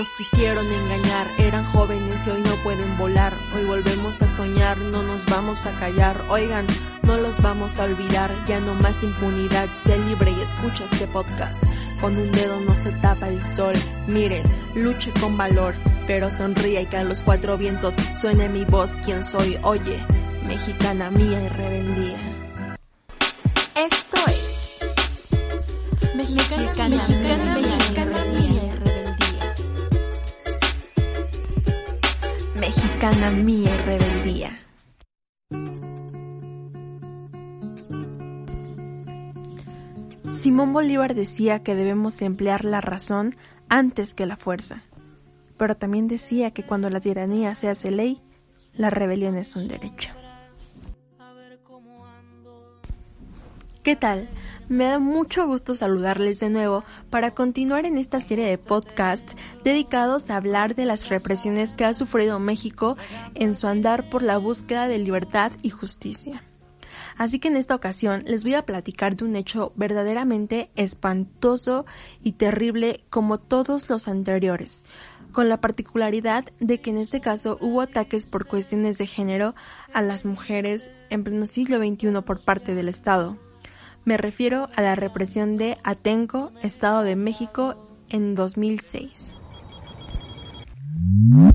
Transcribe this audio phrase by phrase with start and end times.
[0.00, 3.34] Nos quisieron engañar, eran jóvenes y hoy no pueden volar.
[3.54, 6.18] Hoy volvemos a soñar, no nos vamos a callar.
[6.30, 6.66] Oigan,
[7.02, 9.68] no los vamos a olvidar, ya no más impunidad.
[9.84, 11.62] Sé libre y escucha este podcast.
[12.00, 13.74] Con un dedo no se tapa el sol.
[14.06, 14.42] Miren,
[14.74, 15.74] luche con valor,
[16.06, 18.92] pero sonríe y que a los cuatro vientos suene mi voz.
[19.04, 19.58] ¿Quién soy?
[19.64, 20.02] Oye,
[20.46, 22.78] mexicana mía y rebeldía.
[23.74, 24.78] Esto es
[26.14, 27.79] Mexicana, mexicana, mexicana, mexicana
[33.02, 34.58] Y rebeldía.
[40.34, 43.36] Simón Bolívar decía que debemos emplear la razón
[43.70, 44.82] antes que la fuerza,
[45.56, 48.20] pero también decía que cuando la tiranía se hace ley,
[48.74, 50.19] la rebelión es un derecho.
[53.90, 54.28] ¿Qué tal?
[54.68, 60.30] Me da mucho gusto saludarles de nuevo para continuar en esta serie de podcasts dedicados
[60.30, 62.96] a hablar de las represiones que ha sufrido México
[63.34, 66.44] en su andar por la búsqueda de libertad y justicia.
[67.16, 71.84] Así que en esta ocasión les voy a platicar de un hecho verdaderamente espantoso
[72.22, 74.84] y terrible como todos los anteriores,
[75.32, 79.56] con la particularidad de que en este caso hubo ataques por cuestiones de género
[79.92, 83.49] a las mujeres en pleno siglo XXI por parte del Estado.
[84.04, 89.34] Me refiero a la represión de Atenco, Estado de México, en 2006.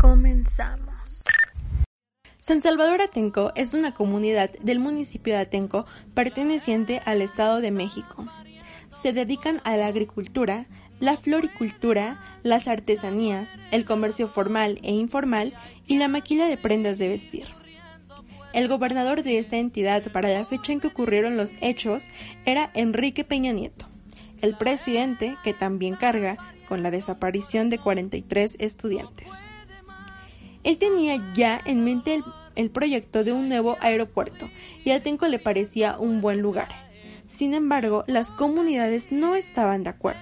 [0.00, 1.22] Comenzamos.
[2.38, 5.84] San Salvador Atenco es una comunidad del municipio de Atenco
[6.14, 8.26] perteneciente al Estado de México.
[8.88, 10.66] Se dedican a la agricultura,
[10.98, 15.52] la floricultura, las artesanías, el comercio formal e informal
[15.86, 17.59] y la maquila de prendas de vestir.
[18.52, 22.08] El gobernador de esta entidad para la fecha en que ocurrieron los hechos
[22.44, 23.86] era Enrique Peña Nieto,
[24.42, 26.36] el presidente que también carga
[26.68, 29.30] con la desaparición de 43 estudiantes.
[30.64, 32.22] Él tenía ya en mente
[32.56, 34.50] el, proyecto de un nuevo aeropuerto
[34.84, 36.68] y Atenco le parecía un buen lugar.
[37.26, 40.20] Sin embargo, las comunidades no estaban de acuerdo.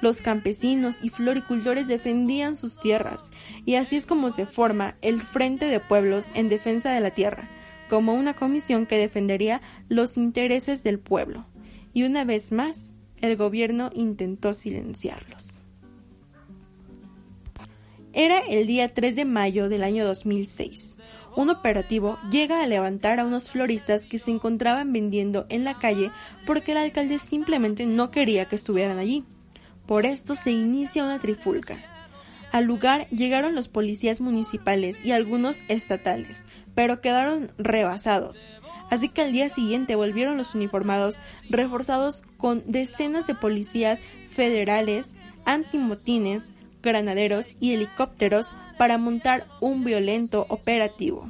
[0.00, 3.30] Los campesinos y floricultores defendían sus tierras,
[3.64, 7.48] y así es como se forma el Frente de Pueblos en Defensa de la Tierra,
[7.94, 11.46] como una comisión que defendería los intereses del pueblo.
[11.92, 15.60] Y una vez más, el gobierno intentó silenciarlos.
[18.12, 20.96] Era el día 3 de mayo del año 2006.
[21.36, 26.10] Un operativo llega a levantar a unos floristas que se encontraban vendiendo en la calle
[26.46, 29.22] porque el alcalde simplemente no quería que estuvieran allí.
[29.86, 31.93] Por esto se inicia una trifulca.
[32.54, 36.44] Al lugar llegaron los policías municipales y algunos estatales,
[36.76, 38.46] pero quedaron rebasados.
[38.90, 41.20] Así que al día siguiente volvieron los uniformados
[41.50, 45.10] reforzados con decenas de policías federales,
[45.44, 48.46] antimotines, granaderos y helicópteros
[48.78, 51.28] para montar un violento operativo.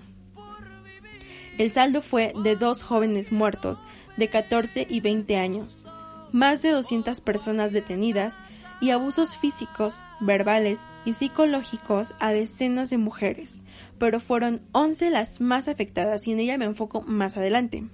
[1.56, 3.78] El saldo fue de dos jóvenes muertos
[4.18, 5.86] de 14 y 20 años,
[6.32, 8.34] más de 200 personas detenidas
[8.80, 13.62] y abusos físicos, verbales y psicológicos a decenas de mujeres,
[13.98, 17.84] pero fueron 11 las más afectadas y en ella me enfoco más adelante.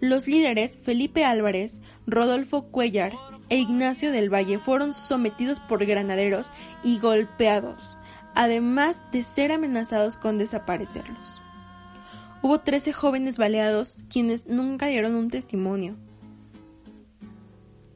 [0.00, 3.12] Los líderes Felipe Álvarez, Rodolfo Cuellar
[3.48, 6.52] e Ignacio del Valle fueron sometidos por granaderos
[6.84, 7.98] y golpeados,
[8.34, 11.42] además de ser amenazados con desaparecerlos.
[12.42, 15.96] Hubo 13 jóvenes baleados quienes nunca dieron un testimonio.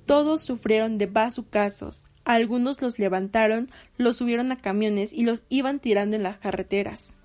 [0.06, 6.16] Todos sufrieron de bazucazos, algunos los levantaron, los subieron a camiones y los iban tirando
[6.16, 7.16] en las carreteras.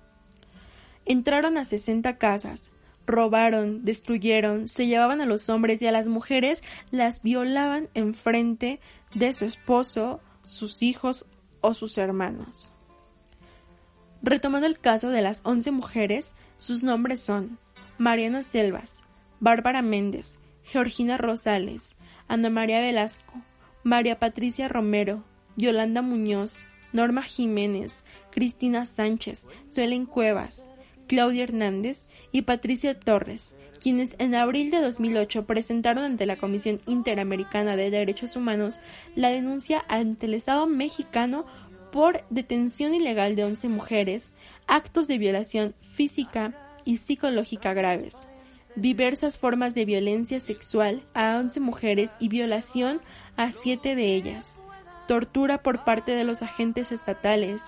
[1.04, 2.70] Entraron a 60 casas,
[3.06, 8.80] robaron, destruyeron, se llevaban a los hombres y a las mujeres las violaban en frente
[9.14, 11.26] de su esposo, sus hijos
[11.60, 12.70] o sus hermanos.
[14.22, 17.58] Retomando el caso de las 11 mujeres, sus nombres son
[17.98, 19.04] Mariana Selvas,
[19.40, 20.38] Bárbara Méndez,
[20.70, 21.96] Georgina Rosales,
[22.28, 23.32] Ana María Velasco,
[23.84, 25.24] María Patricia Romero,
[25.56, 30.70] Yolanda Muñoz, Norma Jiménez, Cristina Sánchez, Suelen Cuevas,
[31.06, 37.74] Claudia Hernández y Patricia Torres, quienes en abril de 2008 presentaron ante la Comisión Interamericana
[37.74, 38.78] de Derechos Humanos
[39.16, 41.46] la denuncia ante el Estado mexicano
[41.90, 44.32] por detención ilegal de 11 mujeres,
[44.66, 46.54] actos de violación física
[46.84, 48.16] y psicológica graves,
[48.76, 53.00] diversas formas de violencia sexual a 11 mujeres y violación
[53.36, 54.60] a 7 de ellas,
[55.06, 57.62] tortura por parte de los agentes estatales,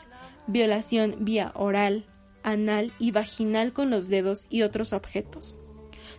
[0.47, 2.07] violación vía oral,
[2.43, 5.59] anal y vaginal con los dedos y otros objetos,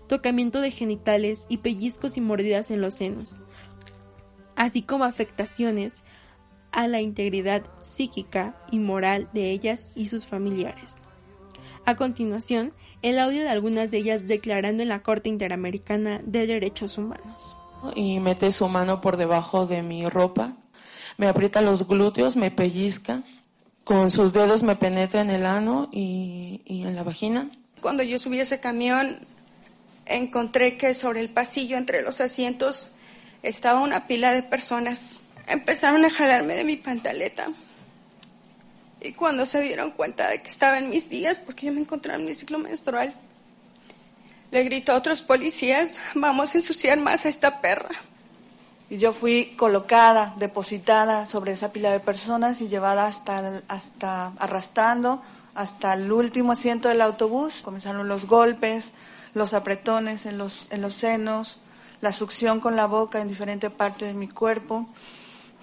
[0.07, 3.42] tocamiento de genitales y pellizcos y mordidas en los senos,
[4.56, 6.04] así como afectaciones
[6.72, 10.95] a la integridad psíquica y moral de ellas y sus familiares.
[11.86, 16.98] A continuación, el audio de algunas de ellas declarando en la Corte Interamericana de Derechos
[16.98, 17.56] Humanos.
[17.95, 20.57] Y mete su mano por debajo de mi ropa,
[21.18, 23.24] me aprieta los glúteos, me pellizca,
[23.83, 27.50] con sus dedos me penetra en el ano y, y en la vagina.
[27.81, 29.18] Cuando yo subí ese camión,
[30.06, 32.88] encontré que sobre el pasillo entre los asientos
[33.42, 35.19] estaba una pila de personas.
[35.48, 37.50] Empezaron a jalarme de mi pantaleta.
[39.01, 42.19] Y cuando se dieron cuenta de que estaba en mis días, porque yo me encontraba
[42.19, 43.13] en mi ciclo menstrual,
[44.51, 47.89] le gritó a otros policías, vamos a ensuciar más a esta perra.
[48.89, 55.21] Y yo fui colocada, depositada sobre esa pila de personas y llevada hasta, hasta arrastrando
[55.56, 57.62] hasta el último asiento del autobús.
[57.63, 58.92] Comenzaron los golpes,
[59.33, 61.59] los apretones en los, en los senos,
[62.01, 64.88] la succión con la boca en diferentes partes de mi cuerpo.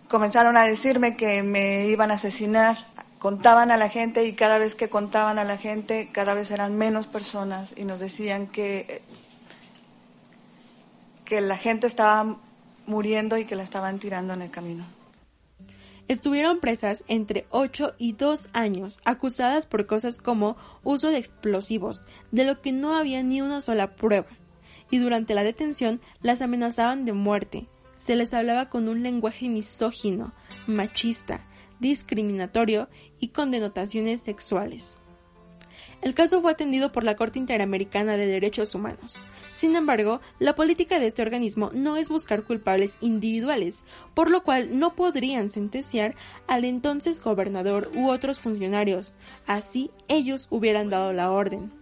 [0.08, 2.78] Comenzaron a decirme que me iban a asesinar
[3.18, 6.76] contaban a la gente y cada vez que contaban a la gente, cada vez eran
[6.76, 9.02] menos personas y nos decían que,
[11.24, 12.36] que la gente estaba
[12.86, 14.84] muriendo y que la estaban tirando en el camino.
[16.08, 22.46] Estuvieron presas entre 8 y 2 años, acusadas por cosas como uso de explosivos, de
[22.46, 24.28] lo que no había ni una sola prueba.
[24.90, 27.66] Y durante la detención las amenazaban de muerte.
[28.02, 30.32] Se les hablaba con un lenguaje misógino,
[30.66, 31.44] machista,
[31.80, 32.88] discriminatorio
[33.20, 34.96] y con denotaciones sexuales.
[36.00, 39.24] El caso fue atendido por la Corte Interamericana de Derechos Humanos.
[39.52, 43.82] Sin embargo, la política de este organismo no es buscar culpables individuales,
[44.14, 46.14] por lo cual no podrían sentenciar
[46.46, 49.14] al entonces gobernador u otros funcionarios,
[49.46, 51.77] así ellos hubieran dado la orden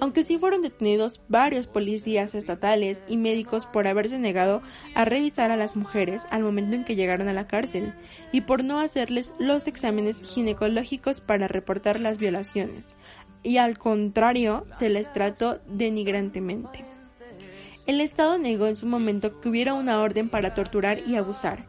[0.00, 4.62] aunque sí fueron detenidos varios policías estatales y médicos por haberse negado
[4.94, 7.94] a revisar a las mujeres al momento en que llegaron a la cárcel
[8.32, 12.96] y por no hacerles los exámenes ginecológicos para reportar las violaciones,
[13.42, 16.84] y al contrario se les trató denigrantemente.
[17.86, 21.66] El Estado negó en su momento que hubiera una orden para torturar y abusar,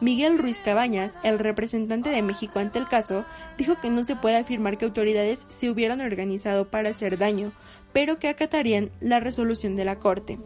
[0.00, 3.24] Miguel Ruiz Cabañas, el representante de México ante el caso,
[3.56, 7.50] dijo que no se puede afirmar que autoridades se hubieran organizado para hacer daño,
[7.98, 10.38] pero que acatarían la resolución de la Corte.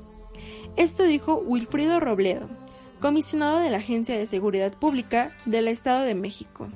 [0.76, 2.48] Esto dijo Wilfrido Robledo,
[2.98, 6.68] comisionado de la Agencia de Seguridad Pública del Estado de México.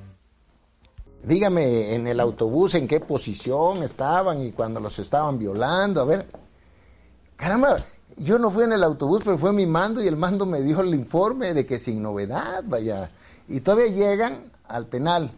[1.23, 5.99] Dígame en el autobús en qué posición estaban y cuando los estaban violando.
[5.99, 6.27] A ver,
[7.37, 7.77] caramba,
[8.15, 10.81] yo no fui en el autobús, pero fue mi mando y el mando me dio
[10.81, 13.09] el informe de que sin novedad, vaya.
[13.47, 15.31] Y todavía llegan al penal.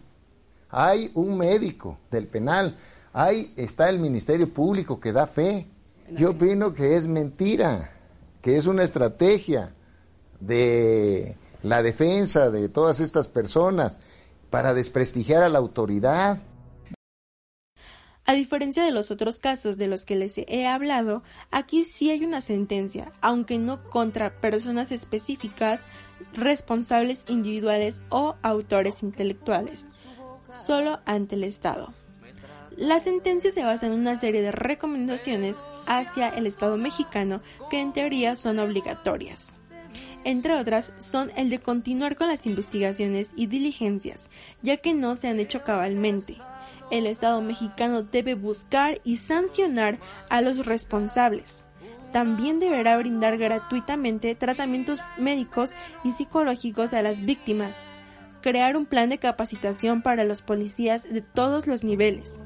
[0.70, 2.76] Hay un médico del penal
[3.14, 5.68] Ahí está el Ministerio Público que da fe.
[6.12, 7.92] Yo opino que es mentira,
[8.42, 9.74] que es una estrategia
[10.40, 13.98] de la defensa de todas estas personas
[14.50, 16.40] para desprestigiar a la autoridad.
[18.26, 22.24] A diferencia de los otros casos de los que les he hablado, aquí sí hay
[22.24, 25.84] una sentencia, aunque no contra personas específicas,
[26.34, 29.88] responsables individuales o autores intelectuales,
[30.54, 31.92] solo ante el Estado.
[32.80, 37.92] La sentencia se basa en una serie de recomendaciones hacia el Estado mexicano que en
[37.92, 39.58] teoría son obligatorias.
[40.24, 44.30] Entre otras, son el de continuar con las investigaciones y diligencias,
[44.62, 46.38] ya que no se han hecho cabalmente.
[46.90, 51.66] El Estado mexicano debe buscar y sancionar a los responsables.
[52.14, 55.72] También deberá brindar gratuitamente tratamientos médicos
[56.06, 57.84] y psicológicos a las víctimas,
[58.42, 62.40] crear un plan de capacitación para los policías de todos los niveles,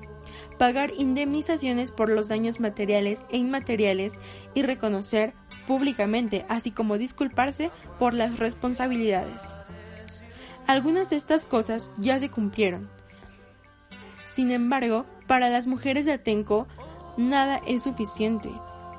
[0.58, 4.14] pagar indemnizaciones por los daños materiales e inmateriales
[4.54, 5.34] y reconocer
[5.68, 9.54] públicamente, así como disculparse por las responsabilidades.
[10.68, 12.90] Algunas de estas cosas ya se cumplieron.
[14.28, 16.68] Sin embargo, para las mujeres de Atenco,
[17.18, 18.50] nada es suficiente.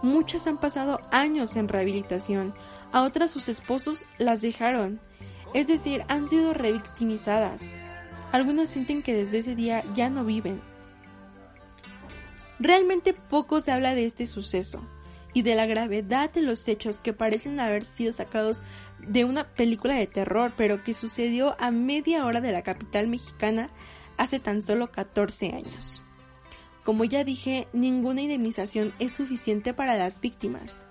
[0.02, 2.54] Muchas han pasado años en rehabilitación,
[2.92, 5.00] a otras sus esposos las dejaron,
[5.54, 7.62] es decir, han sido revictimizadas.
[8.30, 10.60] Algunas sienten que desde ese día ya no viven
[12.58, 14.86] Realmente poco se habla de este suceso.
[15.36, 18.62] y de la gravedad de los hechos que parecen haber sido sacados
[19.00, 23.68] de una película de terror, pero que sucedió a media hora de la capital mexicana
[24.16, 26.02] hace tan solo 14 años.
[26.84, 30.86] Como ya dije, ninguna indemnización es suficiente para las víctimas.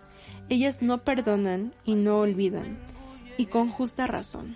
[0.49, 2.79] Ellas no perdonan y no olvidan,
[3.37, 4.55] y con justa razón.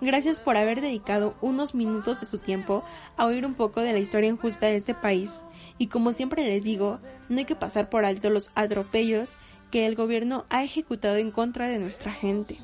[0.00, 2.84] Gracias por haber dedicado unos minutos de su tiempo
[3.16, 5.40] a oír un poco de la historia injusta de este país,
[5.76, 9.36] y como siempre les digo, no hay que pasar por alto los atropellos
[9.70, 12.58] que el gobierno ha ejecutado en contra de nuestra gente.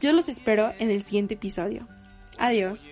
[0.00, 1.86] Yo los espero en el siguiente episodio.
[2.38, 2.90] Adiós.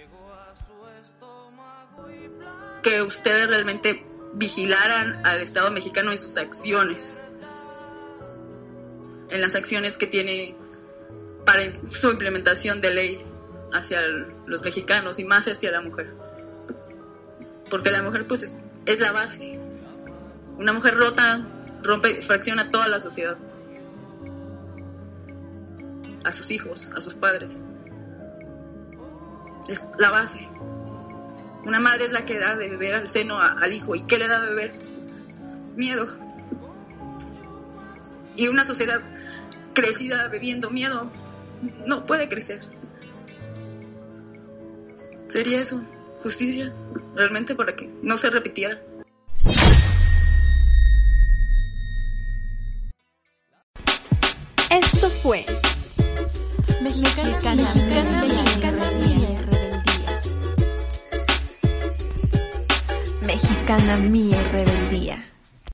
[2.82, 7.16] Que ustedes realmente vigilaran al Estado mexicano en sus acciones,
[9.30, 10.54] en las acciones que tiene
[11.44, 13.27] para su implementación de ley
[13.72, 14.00] hacia
[14.46, 16.14] los mexicanos y más hacia la mujer.
[17.70, 18.52] Porque la mujer pues
[18.87, 19.58] es, la base.
[20.56, 21.46] Una mujer rota
[21.82, 23.37] rompe, fracciona toda la sociedad.
[26.25, 27.60] A sus hijos, a sus padres.
[29.68, 30.48] Es la base.
[31.64, 33.94] Una madre es la que da de beber al seno al hijo.
[33.94, 34.72] ¿Y qué le da de beber?
[35.76, 36.06] Miedo.
[38.37, 39.00] Y una sociedad
[39.75, 41.10] crecida bebiendo miedo
[41.87, 42.60] no puede crecer.
[45.28, 45.82] ¿Sería eso
[46.23, 46.73] justicia
[47.14, 48.82] realmente para que no se repitiera?
[54.70, 55.44] Esto fue
[56.80, 60.20] Mexicana, mexicana, mexicana, mía rebeldía.
[63.23, 64.67] Mexicana, mía rebeldía.